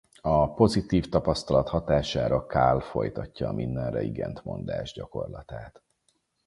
[0.21, 5.83] A pozitív tapasztalat hatására Carl folytatja a mindenre igent mondás gyakorlatát.